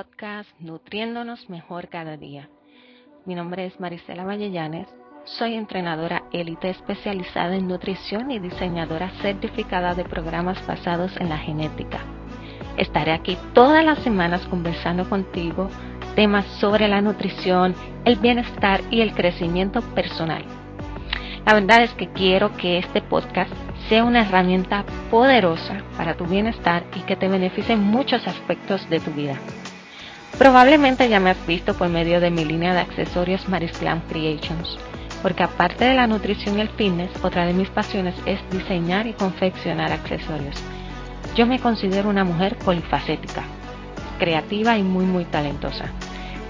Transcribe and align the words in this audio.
Podcast 0.00 0.48
Nutriéndonos 0.60 1.50
Mejor 1.50 1.88
Cada 1.88 2.16
Día. 2.16 2.48
Mi 3.26 3.34
nombre 3.34 3.66
es 3.66 3.78
Marisela 3.80 4.24
Vallellanes, 4.24 4.88
soy 5.24 5.56
entrenadora 5.56 6.22
élite 6.32 6.70
especializada 6.70 7.54
en 7.54 7.68
nutrición 7.68 8.30
y 8.30 8.38
diseñadora 8.38 9.10
certificada 9.20 9.94
de 9.94 10.04
programas 10.04 10.66
basados 10.66 11.14
en 11.18 11.28
la 11.28 11.36
genética. 11.36 11.98
Estaré 12.78 13.12
aquí 13.12 13.36
todas 13.52 13.84
las 13.84 13.98
semanas 13.98 14.40
conversando 14.46 15.06
contigo 15.06 15.68
temas 16.16 16.46
sobre 16.60 16.88
la 16.88 17.02
nutrición, 17.02 17.74
el 18.06 18.16
bienestar 18.16 18.80
y 18.90 19.02
el 19.02 19.12
crecimiento 19.12 19.82
personal. 19.94 20.42
La 21.44 21.52
verdad 21.52 21.82
es 21.82 21.92
que 21.92 22.08
quiero 22.08 22.56
que 22.56 22.78
este 22.78 23.02
podcast 23.02 23.52
sea 23.90 24.04
una 24.04 24.22
herramienta 24.22 24.86
poderosa 25.10 25.82
para 25.98 26.16
tu 26.16 26.24
bienestar 26.24 26.84
y 26.96 27.00
que 27.00 27.16
te 27.16 27.28
beneficie 27.28 27.74
en 27.74 27.82
muchos 27.82 28.26
aspectos 28.26 28.88
de 28.88 29.00
tu 29.00 29.10
vida. 29.10 29.36
Probablemente 30.40 31.06
ya 31.10 31.20
me 31.20 31.28
has 31.28 31.46
visto 31.46 31.74
por 31.74 31.90
medio 31.90 32.18
de 32.18 32.30
mi 32.30 32.46
línea 32.46 32.72
de 32.72 32.80
accesorios 32.80 33.46
Marislam 33.46 34.00
Creations, 34.08 34.78
porque 35.20 35.42
aparte 35.42 35.84
de 35.84 35.92
la 35.92 36.06
nutrición 36.06 36.56
y 36.56 36.62
el 36.62 36.70
fitness, 36.70 37.10
otra 37.22 37.44
de 37.44 37.52
mis 37.52 37.68
pasiones 37.68 38.14
es 38.24 38.40
diseñar 38.50 39.06
y 39.06 39.12
confeccionar 39.12 39.92
accesorios. 39.92 40.56
Yo 41.36 41.44
me 41.44 41.58
considero 41.58 42.08
una 42.08 42.24
mujer 42.24 42.56
polifacética, 42.56 43.42
creativa 44.18 44.78
y 44.78 44.82
muy 44.82 45.04
muy 45.04 45.26
talentosa. 45.26 45.90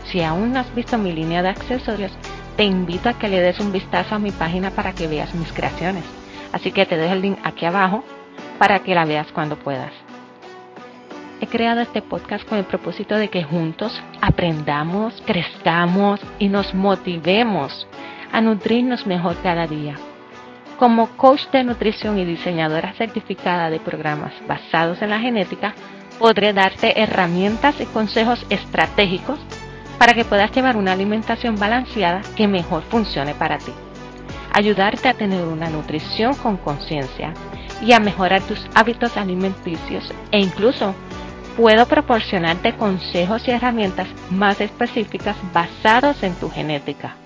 Si 0.04 0.22
aún 0.22 0.52
no 0.52 0.60
has 0.60 0.72
visto 0.72 0.96
mi 0.96 1.12
línea 1.12 1.42
de 1.42 1.48
accesorios, 1.48 2.12
te 2.56 2.62
invito 2.62 3.08
a 3.08 3.18
que 3.18 3.28
le 3.28 3.40
des 3.40 3.58
un 3.58 3.72
vistazo 3.72 4.14
a 4.14 4.20
mi 4.20 4.30
página 4.30 4.70
para 4.70 4.92
que 4.92 5.08
veas 5.08 5.34
mis 5.34 5.52
creaciones. 5.52 6.04
Así 6.52 6.70
que 6.70 6.86
te 6.86 6.96
dejo 6.96 7.14
el 7.14 7.22
link 7.22 7.38
aquí 7.42 7.66
abajo 7.66 8.04
para 8.56 8.84
que 8.84 8.94
la 8.94 9.04
veas 9.04 9.32
cuando 9.32 9.56
puedas. 9.56 9.90
Creado 11.50 11.80
este 11.80 12.00
podcast 12.00 12.48
con 12.48 12.58
el 12.58 12.64
propósito 12.64 13.16
de 13.16 13.28
que 13.28 13.42
juntos 13.42 14.00
aprendamos, 14.20 15.20
crezcamos 15.26 16.20
y 16.38 16.48
nos 16.48 16.74
motivemos 16.74 17.88
a 18.30 18.40
nutrirnos 18.40 19.04
mejor 19.04 19.36
cada 19.42 19.66
día. 19.66 19.96
Como 20.78 21.08
coach 21.16 21.48
de 21.50 21.64
nutrición 21.64 22.18
y 22.20 22.24
diseñadora 22.24 22.92
certificada 22.92 23.68
de 23.68 23.80
programas 23.80 24.32
basados 24.46 25.02
en 25.02 25.10
la 25.10 25.18
genética, 25.18 25.74
podré 26.20 26.52
darte 26.52 27.02
herramientas 27.02 27.80
y 27.80 27.86
consejos 27.86 28.46
estratégicos 28.48 29.40
para 29.98 30.14
que 30.14 30.24
puedas 30.24 30.52
llevar 30.52 30.76
una 30.76 30.92
alimentación 30.92 31.56
balanceada 31.56 32.22
que 32.36 32.46
mejor 32.46 32.84
funcione 32.84 33.34
para 33.34 33.58
ti 33.58 33.72
ayudarte 34.52 35.08
a 35.08 35.14
tener 35.14 35.44
una 35.44 35.70
nutrición 35.70 36.34
con 36.34 36.56
conciencia 36.56 37.32
y 37.82 37.92
a 37.92 38.00
mejorar 38.00 38.42
tus 38.42 38.66
hábitos 38.74 39.16
alimenticios 39.16 40.12
e 40.32 40.40
incluso 40.40 40.94
puedo 41.60 41.84
proporcionarte 41.84 42.72
consejos 42.72 43.46
y 43.46 43.50
herramientas 43.50 44.08
más 44.30 44.62
específicas 44.62 45.36
basados 45.52 46.22
en 46.22 46.34
tu 46.36 46.48
genética. 46.48 47.16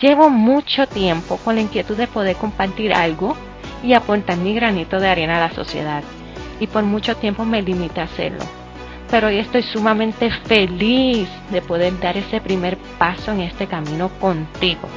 Llevo 0.00 0.28
mucho 0.28 0.88
tiempo 0.88 1.36
con 1.36 1.54
la 1.54 1.60
inquietud 1.60 1.96
de 1.96 2.08
poder 2.08 2.34
compartir 2.34 2.92
algo 2.92 3.36
y 3.84 3.92
aportar 3.92 4.38
mi 4.38 4.54
granito 4.54 4.98
de 4.98 5.08
arena 5.08 5.36
a 5.36 5.48
la 5.48 5.54
sociedad 5.54 6.02
y 6.58 6.66
por 6.66 6.82
mucho 6.82 7.14
tiempo 7.16 7.44
me 7.44 7.62
limité 7.62 8.00
a 8.00 8.04
hacerlo. 8.04 8.44
Pero 9.08 9.28
hoy 9.28 9.38
estoy 9.38 9.62
sumamente 9.62 10.28
feliz 10.48 11.28
de 11.52 11.62
poder 11.62 12.00
dar 12.00 12.16
ese 12.16 12.40
primer 12.40 12.76
paso 12.98 13.30
en 13.30 13.42
este 13.42 13.68
camino 13.68 14.08
contigo 14.20 14.88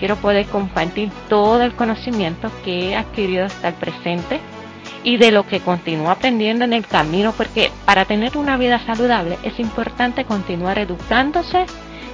quiero 0.00 0.16
poder 0.16 0.46
compartir 0.46 1.10
todo 1.28 1.62
el 1.62 1.74
conocimiento 1.74 2.50
que 2.64 2.88
he 2.88 2.96
adquirido 2.96 3.44
hasta 3.44 3.68
el 3.68 3.74
presente 3.74 4.40
y 5.02 5.16
de 5.16 5.30
lo 5.30 5.46
que 5.46 5.60
continúo 5.60 6.10
aprendiendo 6.10 6.64
en 6.64 6.72
el 6.72 6.86
camino, 6.86 7.32
porque 7.36 7.70
para 7.84 8.04
tener 8.04 8.36
una 8.36 8.56
vida 8.56 8.78
saludable 8.84 9.38
es 9.42 9.58
importante 9.58 10.24
continuar 10.24 10.78
educándose 10.78 11.66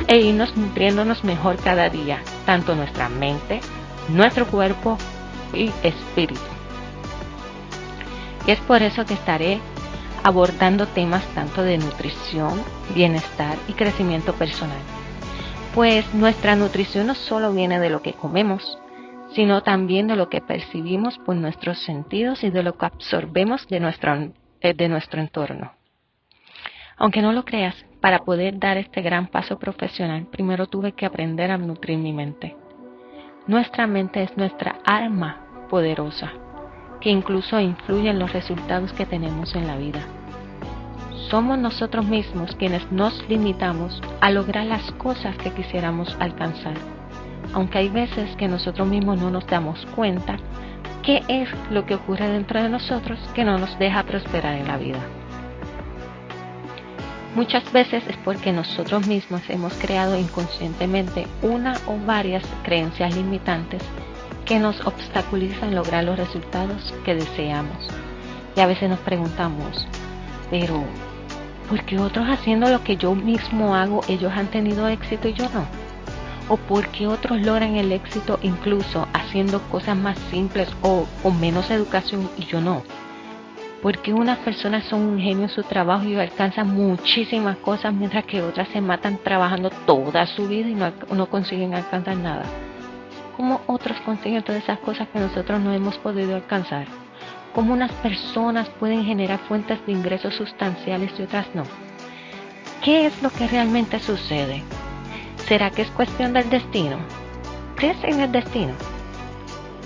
e 0.07 0.19
irnos 0.19 0.57
nutriéndonos 0.57 1.25
mejor 1.25 1.57
cada 1.57 1.89
día, 1.89 2.21
tanto 2.45 2.75
nuestra 2.75 3.09
mente, 3.09 3.61
nuestro 4.09 4.47
cuerpo 4.47 4.99
y 5.53 5.71
espíritu. 5.83 6.41
Y 8.47 8.53
es 8.53 8.61
por 8.61 8.83
eso 8.83 9.05
que 9.05 9.15
estaré 9.15 9.61
abordando 10.23 10.87
temas 10.87 11.25
tanto 11.35 11.63
de 11.63 11.79
nutrición, 11.79 12.63
bienestar 12.95 13.57
y 13.69 13.73
crecimiento 13.73 14.33
personal 14.35 14.79
pues 15.77 16.15
nuestra 16.15 16.57
nutrición 16.57 17.07
no 17.07 17.15
solo 17.15 17.53
viene 17.53 17.79
de 17.79 17.91
lo 17.91 18.01
que 18.01 18.15
comemos, 18.15 18.79
sino 19.35 19.63
también 19.63 20.07
de 20.07 20.17
lo 20.17 20.29
que 20.29 20.41
percibimos 20.41 21.19
por 21.19 21.37
nuestros 21.37 21.79
sentidos 21.81 22.45
y 22.45 22.51
de 22.51 22.63
lo 22.63 22.77
que 22.77 22.87
absorbemos 22.87 23.67
de 23.69 23.81
nuestro, 23.81 24.33
eh, 24.61 24.75
de 24.75 24.89
nuestro 24.89 25.21
entorno. 25.21 25.73
Aunque 26.97 27.23
no 27.23 27.33
lo 27.33 27.45
creas, 27.45 27.75
para 28.01 28.21
poder 28.21 28.59
dar 28.59 28.77
este 28.77 29.03
gran 29.03 29.27
paso 29.27 29.59
profesional, 29.59 30.27
primero 30.31 30.67
tuve 30.67 30.93
que 30.93 31.07
aprender 31.07 31.51
a 31.51 31.59
nutrir 31.59 31.99
mi 31.99 32.13
mente. 32.13 32.57
Nuestra 33.47 33.87
mente 33.87 34.23
es 34.23 34.37
nuestra 34.37 34.77
alma 34.85 35.67
poderosa, 35.69 36.33
que 37.01 37.11
incluso 37.11 37.61
influye 37.61 38.11
en 38.11 38.19
los 38.19 38.33
resultados 38.33 38.93
que 38.93 39.07
tenemos 39.07 39.55
en 39.55 39.67
la 39.67 39.77
vida 39.77 40.01
somos 41.31 41.59
nosotros 41.59 42.07
mismos 42.07 42.55
quienes 42.55 42.91
nos 42.93 43.29
limitamos 43.29 44.01
a 44.21 44.31
lograr 44.31 44.67
las 44.67 44.93
cosas 44.93 45.37
que 45.37 45.51
quisiéramos 45.51 46.17
alcanzar, 46.21 46.77
aunque 47.53 47.79
hay 47.79 47.89
veces 47.89 48.35
que 48.37 48.49
nosotros 48.49 48.87
mismos 48.89 49.21
no 49.21 49.31
nos 49.31 49.47
damos 49.47 49.87
cuenta 49.95 50.37
qué 51.03 51.23
es 51.29 51.49
lo 51.71 51.87
que 51.87 51.95
ocurre 51.95 52.29
dentro 52.29 52.63
de 52.63 52.69
nosotros 52.69 53.19
que 53.35 53.45
no 53.45 53.59
nos 53.59 53.79
deja 53.79 54.03
prosperar 54.03 54.55
en 54.55 54.67
la 54.67 54.77
vida. 54.77 54.99
Muchas 57.37 57.71
veces 57.71 58.03
es 58.09 58.17
porque 58.25 58.51
nosotros 58.51 59.07
mismos 59.07 59.43
hemos 59.49 59.75
creado 59.75 60.19
inconscientemente 60.19 61.27
una 61.43 61.75
o 61.87 61.99
varias 62.07 62.43
creencias 62.65 63.15
limitantes 63.15 63.83
que 64.47 64.59
nos 64.59 64.81
obstaculizan 64.87 65.75
lograr 65.75 66.05
los 66.05 66.17
resultados 66.19 66.95
que 67.05 67.15
deseamos. 67.15 67.89
Y 68.57 68.61
a 68.61 68.67
veces 68.67 68.89
nos 68.89 69.01
preguntamos, 69.01 69.87
pero 70.51 70.83
porque 71.69 71.99
otros 71.99 72.27
haciendo 72.29 72.71
lo 72.71 72.83
que 72.83 72.97
yo 72.97 73.15
mismo 73.15 73.75
hago, 73.75 74.01
ellos 74.09 74.33
han 74.35 74.47
tenido 74.47 74.89
éxito 74.89 75.29
y 75.29 75.35
yo 75.35 75.45
no. 75.51 75.67
O 76.49 76.57
porque 76.57 77.07
otros 77.07 77.41
logran 77.41 77.77
el 77.77 77.93
éxito 77.93 78.39
incluso 78.43 79.09
haciendo 79.13 79.61
cosas 79.69 79.97
más 79.97 80.19
simples 80.31 80.69
o 80.83 81.07
con 81.23 81.41
menos 81.41 81.71
educación 81.71 82.29
y 82.37 82.45
yo 82.45 82.61
no. 82.61 82.83
Porque 83.83 84.13
unas 84.13 84.39
personas 84.39 84.85
son 84.85 85.01
un 85.03 85.19
genio 85.19 85.45
en 85.45 85.49
su 85.49 85.63
trabajo 85.63 86.05
y 86.05 86.17
alcanzan 86.17 86.69
muchísimas 86.69 87.57
cosas 87.59 87.93
mientras 87.93 88.25
que 88.25 88.43
otras 88.43 88.69
se 88.69 88.81
matan 88.81 89.19
trabajando 89.19 89.71
toda 89.71 90.27
su 90.27 90.49
vida 90.49 90.69
y 90.69 90.75
no, 90.75 90.93
no 91.15 91.27
consiguen 91.27 91.75
alcanzar 91.75 92.17
nada. 92.17 92.45
¿Cómo 93.37 93.61
otros 93.67 94.01
consiguen 94.01 94.43
todas 94.43 94.63
esas 94.63 94.79
cosas 94.79 95.09
que 95.13 95.19
nosotros 95.19 95.61
no 95.61 95.73
hemos 95.73 95.99
podido 95.99 96.35
alcanzar? 96.35 96.87
cómo 97.57 97.73
unas 97.73 97.91
personas 97.91 98.69
pueden 98.79 99.03
generar 99.03 99.39
fuentes 99.49 99.79
de 99.87 99.93
ingresos 99.93 100.35
sustanciales 100.35 101.11
y 101.19 101.23
otras 101.23 101.47
no. 101.55 101.63
¿Qué 102.85 103.07
es 103.07 103.23
lo 103.23 103.31
que 103.31 103.49
realmente 103.49 103.99
sucede? 103.99 104.63
¿Será 105.47 105.71
que 105.71 105.83
es 105.83 105.91
cuestión 105.91 106.33
del 106.33 106.51
destino? 106.51 106.99
¿Crees 107.77 108.03
en 108.03 108.21
el 108.21 108.33
destino? 108.33 108.73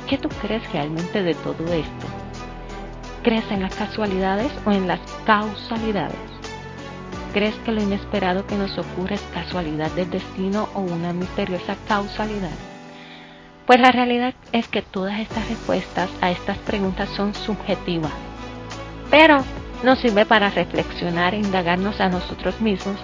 ¿Qué 0.09 0.17
tú 0.17 0.29
crees 0.41 0.73
realmente 0.73 1.23
de 1.23 1.35
todo 1.35 1.73
esto? 1.73 2.07
¿Crees 3.23 3.45
en 3.51 3.63
las 3.63 3.75
casualidades 3.75 4.51
o 4.65 4.73
en 4.73 4.89
las 4.89 5.01
causalidades? 5.27 6.17
¿Crees 7.33 7.55
que 7.65 7.73
lo 7.73 7.83
inesperado 7.83 8.47
que 8.47 8.57
nos 8.57 8.77
ocurre 8.79 9.17
es 9.17 9.23
casualidad 9.35 9.91
del 9.93 10.11
destino 10.11 10.69
o 10.75 10.81
una 10.81 11.13
misteriosa 11.13 11.77
causalidad? 11.87 12.51
Pues 13.67 13.79
la 13.79 13.93
realidad 13.93 14.35
es 14.53 14.67
que 14.67 14.83
todas 14.83 15.21
estas 15.21 15.49
respuestas 15.49 16.11
a 16.21 16.31
estas 16.31 16.59
preguntas 16.59 17.09
son 17.11 17.35
subjetivas, 17.35 18.13
pero 19.11 19.45
nos 19.85 20.01
sirve 20.01 20.27
para 20.27 20.51
reflexionar 20.51 21.35
e 21.35 21.39
indagarnos 21.39 22.01
a 22.01 22.09
nosotros 22.09 22.61
mismos, 22.61 22.97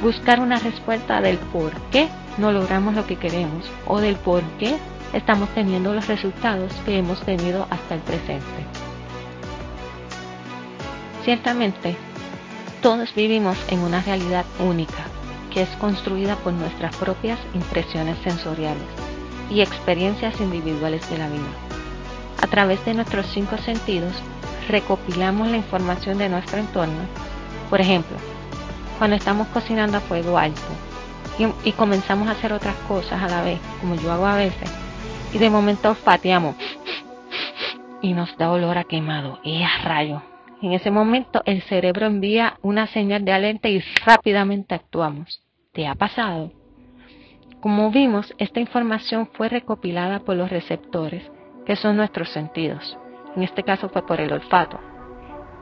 buscar 0.00 0.40
una 0.40 0.58
respuesta 0.58 1.20
del 1.20 1.38
por 1.38 1.72
qué 1.90 2.08
no 2.38 2.52
logramos 2.52 2.94
lo 2.94 3.06
que 3.06 3.16
queremos 3.16 3.70
o 3.86 4.00
del 4.00 4.16
por 4.16 4.42
qué 4.58 4.76
estamos 5.12 5.48
teniendo 5.50 5.94
los 5.94 6.06
resultados 6.06 6.72
que 6.84 6.98
hemos 6.98 7.20
tenido 7.22 7.66
hasta 7.70 7.94
el 7.94 8.00
presente. 8.00 8.44
Ciertamente, 11.24 11.96
todos 12.80 13.14
vivimos 13.14 13.58
en 13.68 13.80
una 13.80 14.00
realidad 14.00 14.44
única 14.58 15.04
que 15.52 15.62
es 15.62 15.68
construida 15.80 16.36
por 16.36 16.52
nuestras 16.52 16.94
propias 16.96 17.38
impresiones 17.54 18.16
sensoriales 18.22 18.82
y 19.50 19.60
experiencias 19.60 20.40
individuales 20.40 21.08
de 21.10 21.18
la 21.18 21.28
vida. 21.28 21.42
A 22.40 22.46
través 22.46 22.82
de 22.84 22.94
nuestros 22.94 23.26
cinco 23.26 23.58
sentidos, 23.58 24.12
recopilamos 24.68 25.48
la 25.48 25.56
información 25.56 26.18
de 26.18 26.28
nuestro 26.28 26.58
entorno. 26.58 27.02
Por 27.68 27.80
ejemplo, 27.80 28.16
cuando 29.00 29.16
estamos 29.16 29.48
cocinando 29.48 29.96
a 29.96 30.00
fuego 30.00 30.36
alto 30.36 30.60
y, 31.64 31.72
comenzamos 31.72 32.28
a 32.28 32.32
hacer 32.32 32.52
otras 32.52 32.76
cosas 32.86 33.22
a 33.22 33.28
la 33.28 33.42
vez, 33.42 33.58
como 33.80 33.94
yo 33.94 34.12
hago 34.12 34.26
a 34.26 34.36
veces, 34.36 34.70
y 35.32 35.38
de 35.38 35.48
momento 35.48 35.88
olfateamos 35.88 36.54
y 38.02 38.12
nos 38.12 38.36
da 38.36 38.50
olor 38.50 38.76
a 38.76 38.84
quemado 38.84 39.40
y 39.42 39.62
a 39.62 39.70
rayo. 39.82 40.20
En 40.60 40.72
ese 40.74 40.90
momento 40.90 41.40
el 41.46 41.62
cerebro 41.62 42.04
envía 42.04 42.58
una 42.60 42.88
señal 42.88 43.24
de 43.24 43.32
alerta 43.32 43.70
y 43.70 43.82
rápidamente 44.04 44.74
actuamos. 44.74 45.42
¿Te 45.72 45.86
ha 45.86 45.94
pasado? 45.94 46.52
Como 47.62 47.90
vimos, 47.90 48.34
esta 48.36 48.60
información 48.60 49.30
fue 49.32 49.48
recopilada 49.48 50.20
por 50.20 50.36
los 50.36 50.50
receptores, 50.50 51.22
que 51.64 51.74
son 51.74 51.96
nuestros 51.96 52.28
sentidos. 52.34 52.98
En 53.34 53.44
este 53.44 53.62
caso 53.62 53.88
fue 53.88 54.04
por 54.06 54.20
el 54.20 54.30
olfato. 54.30 54.78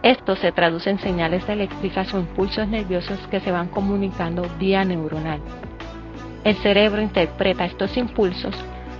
Esto 0.02 0.36
se 0.36 0.52
traduce 0.52 0.90
en 0.90 1.00
señales 1.00 1.48
eléctricas 1.48 2.14
o 2.14 2.20
impulsos 2.20 2.68
nerviosos 2.68 3.18
que 3.30 3.40
se 3.40 3.50
van 3.50 3.68
comunicando 3.68 4.46
vía 4.58 4.84
neuronal. 4.84 5.40
El 6.44 6.54
cerebro 6.56 7.02
interpreta 7.02 7.64
estos 7.64 7.96
impulsos 7.96 8.54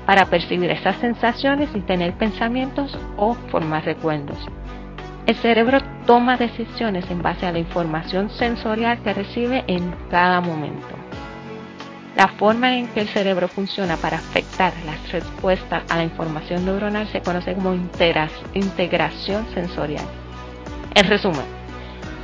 para 0.06 0.26
percibir 0.26 0.70
esas 0.70 0.96
sensaciones 0.96 1.68
y 1.74 1.80
tener 1.80 2.14
pensamientos 2.14 2.98
o 3.16 3.34
formar 3.34 3.84
recuerdos. 3.84 4.38
El 5.26 5.36
cerebro 5.36 5.78
toma 6.06 6.36
decisiones 6.36 7.08
en 7.10 7.22
base 7.22 7.46
a 7.46 7.52
la 7.52 7.58
información 7.58 8.30
sensorial 8.30 9.00
que 9.02 9.14
recibe 9.14 9.62
en 9.66 9.94
cada 10.10 10.40
momento. 10.40 10.88
La 12.16 12.26
forma 12.26 12.76
en 12.76 12.88
que 12.88 13.02
el 13.02 13.08
cerebro 13.08 13.46
funciona 13.46 13.96
para 13.98 14.16
afectar 14.16 14.72
las 14.84 15.12
respuestas 15.12 15.84
a 15.88 15.96
la 15.96 16.02
información 16.02 16.64
neuronal 16.64 17.06
se 17.06 17.20
conoce 17.20 17.54
como 17.54 17.74
integración 17.74 19.46
sensorial. 19.54 20.06
En 20.98 21.06
resumen, 21.06 21.44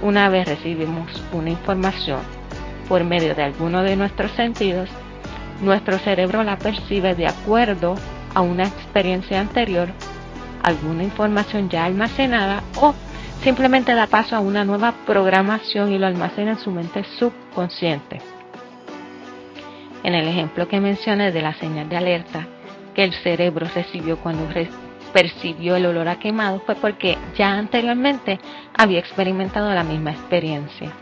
una 0.03 0.29
vez 0.29 0.49
recibimos 0.49 1.09
una 1.31 1.49
información 1.49 2.19
por 2.89 3.05
medio 3.05 3.33
de 3.37 3.45
alguno 3.45 3.85
de 3.85 3.95
nuestros 3.95 4.33
sentidos, 4.33 4.91
nuestro 5.63 5.97
cerebro 6.01 6.43
la 6.43 6.59
percibe 6.59 7.15
de 7.15 7.29
acuerdo 7.29 7.95
a 8.35 8.41
una 8.41 8.65
experiencia 8.65 9.39
anterior 9.39 9.91
alguna 10.65 11.05
información 11.05 11.69
ya 11.69 11.85
almacenada 11.85 12.65
o 12.81 12.97
simplemente 13.45 13.95
da 13.95 14.09
paso 14.09 14.35
a 14.35 14.41
una 14.41 14.65
nueva 14.65 14.93
programación 15.07 15.93
y 15.93 15.99
lo 15.99 16.09
almacena 16.09 16.51
en 16.51 16.59
su 16.59 16.73
mente 16.73 17.05
subconsciente. 17.17 18.21
En 20.03 20.17
el 20.17 20.27
ejemplo 20.27 20.67
que 20.67 20.81
mencioné 20.81 21.31
de 21.31 21.43
la 21.43 21.55
señal 21.55 21.89
de 21.89 21.97
alerta 21.97 22.49
que 22.93 23.05
el 23.05 23.13
cerebro 23.13 23.69
recibió 23.73 24.19
cuando 24.19 24.49
percibió 25.15 25.77
el 25.77 25.87
olor 25.87 26.09
a 26.09 26.19
quemado 26.19 26.61
fue 26.67 26.75
porque 26.75 27.17
ya 27.39 27.53
anteriormente 27.53 28.41
había 28.77 28.99
experimentado 28.99 29.73
la 29.73 29.85
misma 29.85 30.11
experiencia. 30.11 30.93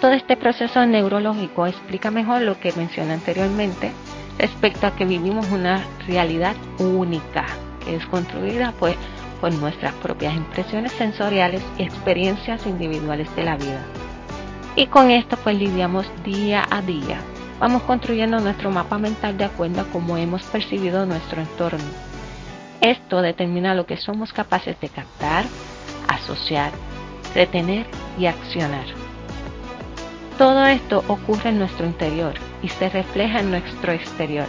Todo 0.00 0.12
este 0.12 0.36
proceso 0.36 0.84
neurológico 0.86 1.66
explica 1.66 2.10
mejor 2.10 2.42
lo 2.42 2.58
que 2.58 2.72
mencioné 2.72 3.12
anteriormente 3.12 3.92
respecto 4.38 4.86
a 4.86 4.96
que 4.96 5.04
vivimos 5.04 5.50
una 5.50 5.84
realidad 6.06 6.56
única 6.78 7.44
es 7.86 8.06
construida 8.06 8.72
pues 8.78 8.96
por 9.40 9.52
nuestras 9.52 9.92
propias 9.94 10.34
impresiones 10.34 10.92
sensoriales 10.92 11.62
y 11.78 11.82
experiencias 11.82 12.66
individuales 12.66 13.34
de 13.36 13.44
la 13.44 13.56
vida. 13.56 13.84
Y 14.74 14.86
con 14.86 15.10
esto 15.10 15.36
pues 15.36 15.56
lidiamos 15.56 16.06
día 16.24 16.66
a 16.70 16.80
día. 16.80 17.20
Vamos 17.60 17.82
construyendo 17.82 18.40
nuestro 18.40 18.70
mapa 18.70 18.98
mental 18.98 19.36
de 19.36 19.44
acuerdo 19.44 19.82
a 19.82 19.84
cómo 19.84 20.16
hemos 20.16 20.42
percibido 20.44 21.04
nuestro 21.04 21.42
entorno. 21.42 22.07
Esto 22.80 23.22
determina 23.22 23.74
lo 23.74 23.86
que 23.86 23.96
somos 23.96 24.32
capaces 24.32 24.78
de 24.80 24.88
captar, 24.88 25.44
asociar, 26.08 26.72
retener 27.34 27.86
y 28.18 28.26
accionar. 28.26 28.86
Todo 30.38 30.66
esto 30.66 31.04
ocurre 31.08 31.50
en 31.50 31.58
nuestro 31.58 31.86
interior 31.86 32.34
y 32.62 32.68
se 32.68 32.88
refleja 32.88 33.40
en 33.40 33.50
nuestro 33.50 33.92
exterior. 33.92 34.46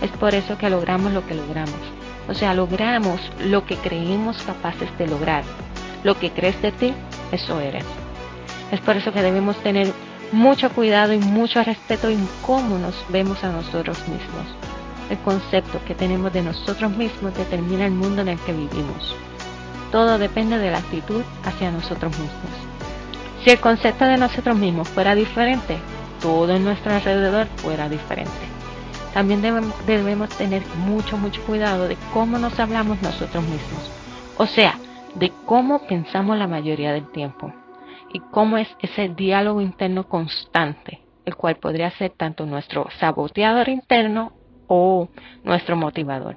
Es 0.00 0.10
por 0.12 0.34
eso 0.34 0.56
que 0.56 0.70
logramos 0.70 1.12
lo 1.12 1.26
que 1.26 1.34
logramos 1.34 1.96
o 2.28 2.34
sea, 2.34 2.54
logramos 2.54 3.20
lo 3.44 3.64
que 3.64 3.76
creímos 3.76 4.42
capaces 4.42 4.88
de 4.98 5.06
lograr. 5.06 5.44
Lo 6.02 6.18
que 6.18 6.30
crees 6.30 6.60
de 6.60 6.72
ti, 6.72 6.92
eso 7.32 7.60
eres. 7.60 7.84
Es 8.72 8.80
por 8.80 8.96
eso 8.96 9.12
que 9.12 9.22
debemos 9.22 9.56
tener 9.62 9.92
mucho 10.32 10.70
cuidado 10.70 11.12
y 11.12 11.18
mucho 11.18 11.62
respeto 11.62 12.08
en 12.08 12.26
cómo 12.44 12.78
nos 12.78 12.94
vemos 13.10 13.42
a 13.44 13.52
nosotros 13.52 13.98
mismos. 14.08 14.75
El 15.10 15.18
concepto 15.18 15.80
que 15.86 15.94
tenemos 15.94 16.32
de 16.32 16.42
nosotros 16.42 16.90
mismos 16.96 17.34
determina 17.36 17.86
el 17.86 17.92
mundo 17.92 18.22
en 18.22 18.28
el 18.28 18.38
que 18.40 18.52
vivimos. 18.52 19.14
Todo 19.92 20.18
depende 20.18 20.58
de 20.58 20.70
la 20.70 20.78
actitud 20.78 21.22
hacia 21.44 21.70
nosotros 21.70 22.12
mismos. 22.18 22.50
Si 23.44 23.50
el 23.50 23.60
concepto 23.60 24.04
de 24.04 24.16
nosotros 24.16 24.56
mismos 24.56 24.88
fuera 24.88 25.14
diferente, 25.14 25.78
todo 26.20 26.54
en 26.54 26.64
nuestro 26.64 26.92
alrededor 26.92 27.46
fuera 27.56 27.88
diferente 27.88 28.56
también 29.16 29.40
debemos, 29.40 30.28
tener 30.36 30.62
mucho, 30.76 31.16
mucho 31.16 31.42
cuidado 31.46 31.88
de 31.88 31.96
cómo 32.12 32.36
nos 32.38 32.60
hablamos 32.60 33.00
nosotros 33.00 33.42
mismos. 33.44 33.90
O 34.36 34.44
sea, 34.44 34.78
de 35.14 35.32
cómo 35.46 35.86
pensamos 35.86 36.36
la 36.36 36.46
mayoría 36.46 36.92
del 36.92 37.10
tiempo 37.12 37.50
y 38.12 38.20
cómo 38.30 38.58
es 38.58 38.68
ese 38.78 39.08
diálogo 39.08 39.62
interno 39.62 40.06
constante, 40.06 41.00
el 41.24 41.34
cual 41.34 41.56
podría 41.56 41.90
ser 41.92 42.10
tanto 42.10 42.44
nuestro 42.44 42.88
saboteador 43.00 43.70
interno 43.70 44.32
o 44.68 45.08
nuestro 45.44 45.76
motivador. 45.76 46.36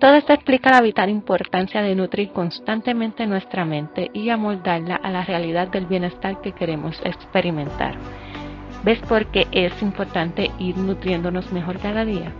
Todo 0.00 0.14
esto 0.14 0.32
explica 0.32 0.70
la 0.70 0.80
vital 0.80 1.10
importancia 1.10 1.82
de 1.82 1.94
nutrir 1.94 2.30
constantemente 2.32 3.26
nuestra 3.26 3.66
mente 3.66 4.10
y 4.14 4.30
amoldarla 4.30 4.96
a 4.96 5.10
la 5.10 5.24
realidad 5.24 5.68
del 5.68 5.84
bienestar 5.84 6.40
que 6.40 6.52
queremos 6.52 6.98
experimentar. 7.04 7.96
¿Ves 8.82 8.98
por 9.00 9.26
qué 9.26 9.46
es 9.52 9.82
importante 9.82 10.50
ir 10.58 10.78
nutriéndonos 10.78 11.52
mejor 11.52 11.78
cada 11.80 12.06
día? 12.06 12.32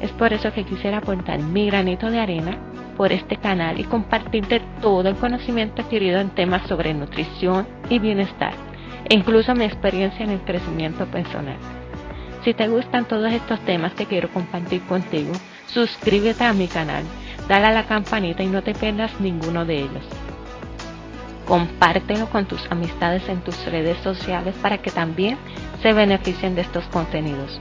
Es 0.00 0.12
por 0.12 0.32
eso 0.32 0.52
que 0.52 0.64
quisiera 0.64 0.98
aportar 0.98 1.40
mi 1.40 1.66
granito 1.66 2.08
de 2.08 2.20
arena 2.20 2.56
por 2.96 3.10
este 3.10 3.36
canal 3.36 3.80
y 3.80 3.84
compartirte 3.84 4.62
todo 4.80 5.08
el 5.08 5.16
conocimiento 5.16 5.82
adquirido 5.82 6.20
en 6.20 6.30
temas 6.30 6.68
sobre 6.68 6.94
nutrición 6.94 7.66
y 7.90 7.98
bienestar, 7.98 8.52
e 9.08 9.14
incluso 9.14 9.56
mi 9.56 9.64
experiencia 9.64 10.24
en 10.24 10.30
el 10.30 10.40
crecimiento 10.42 11.04
personal. 11.06 11.56
Si 12.44 12.52
te 12.52 12.68
gustan 12.68 13.06
todos 13.06 13.32
estos 13.32 13.58
temas 13.60 13.94
que 13.94 14.04
quiero 14.04 14.30
compartir 14.30 14.82
contigo, 14.82 15.32
suscríbete 15.66 16.44
a 16.44 16.52
mi 16.52 16.68
canal, 16.68 17.02
dale 17.48 17.66
a 17.68 17.72
la 17.72 17.86
campanita 17.86 18.42
y 18.42 18.48
no 18.48 18.62
te 18.62 18.74
pierdas 18.74 19.18
ninguno 19.18 19.64
de 19.64 19.78
ellos. 19.78 20.04
Compártelo 21.46 22.28
con 22.28 22.44
tus 22.44 22.60
amistades 22.70 23.26
en 23.30 23.40
tus 23.40 23.64
redes 23.64 23.96
sociales 24.02 24.54
para 24.60 24.78
que 24.78 24.90
también 24.90 25.38
se 25.80 25.94
beneficien 25.94 26.54
de 26.54 26.60
estos 26.60 26.84
contenidos. 26.88 27.58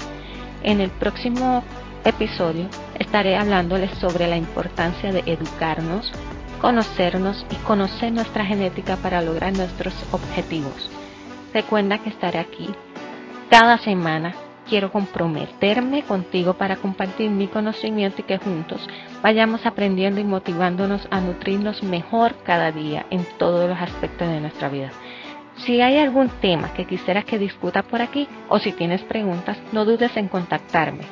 En 0.64 0.82
el 0.82 0.90
próximo 0.90 1.64
episodio 2.04 2.68
estaré 3.00 3.38
hablándoles 3.38 3.92
sobre 4.00 4.28
la 4.28 4.36
importancia 4.36 5.14
de 5.14 5.24
educarnos, 5.26 6.12
conocernos 6.60 7.46
y 7.50 7.56
conocer 7.66 8.12
nuestra 8.12 8.46
genética 8.46 8.98
para 8.98 9.22
lograr 9.22 9.54
nuestros 9.54 9.94
objetivos. 10.12 10.90
Recuerda 11.54 12.00
que 12.00 12.10
estaré 12.10 12.40
aquí 12.40 12.70
cada 13.50 13.78
semana 13.78 14.34
quiero 14.68 14.92
comprometerme 14.92 16.04
contigo 16.04 16.54
para 16.54 16.76
compartir 16.76 17.30
mi 17.30 17.48
conocimiento 17.48 18.22
y 18.22 18.24
que 18.24 18.38
juntos 18.38 18.88
vayamos 19.22 19.66
aprendiendo 19.66 20.20
y 20.20 20.24
motivándonos 20.24 21.08
a 21.12 21.22
nutrirnos 21.22 21.84
mejor 21.84 22.36
cada 22.44 22.72
día 22.72 23.06
en 23.10 23.26
todos 23.38 23.70
los 23.70 23.80
aspectos 23.80 24.28
de 24.28 24.42
nuestra 24.42 24.70
vida. 24.70 24.92
Si 25.58 25.82
hay 25.82 25.98
algún 25.98 26.30
tema 26.30 26.74
que 26.74 26.86
quisieras 26.86 27.26
que 27.26 27.38
discuta 27.38 27.84
por 27.84 28.02
aquí 28.02 28.28
o 28.50 28.60
si 28.60 28.72
tienes 28.72 29.02
preguntas, 29.04 29.58
no 29.72 29.86
dudes 29.86 30.16
en 30.18 30.28
contactarme. 30.28 31.04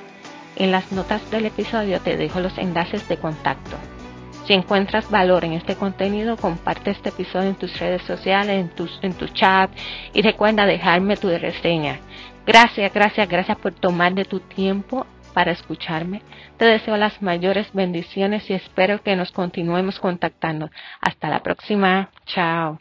En 0.56 0.72
las 0.72 0.92
notas 0.92 1.30
del 1.32 1.46
episodio 1.46 2.00
te 2.02 2.18
dejo 2.18 2.40
los 2.40 2.58
enlaces 2.58 3.08
de 3.08 3.18
contacto. 3.18 3.78
Si 4.46 4.54
encuentras 4.54 5.10
valor 5.10 5.46
en 5.46 5.54
este 5.54 5.76
contenido, 5.76 6.36
comparte 6.36 6.92
este 6.92 7.10
episodio 7.10 7.50
en 7.50 7.56
tus 7.56 7.80
redes 7.80 8.02
sociales, 8.02 8.66
en, 8.78 8.88
en 9.04 9.14
tu 9.14 9.28
chat 9.28 9.70
y 10.14 10.22
recuerda 10.24 10.66
dejarme 10.66 11.16
tu 11.16 11.30
reseña. 11.30 12.00
Gracias, 12.46 12.94
gracias, 12.94 13.30
gracias 13.30 13.58
por 13.58 13.74
tomar 13.74 14.14
de 14.14 14.26
tu 14.26 14.40
tiempo 14.40 15.06
para 15.34 15.52
escucharme. 15.52 16.22
Te 16.58 16.66
deseo 16.66 16.98
las 16.98 17.22
mayores 17.22 17.72
bendiciones 17.74 18.50
y 18.50 18.54
espero 18.54 19.02
que 19.02 19.16
nos 19.16 19.32
continuemos 19.32 20.00
contactando. 20.00 20.70
Hasta 21.00 21.30
la 21.30 21.42
próxima. 21.42 22.10
Chao. 22.26 22.80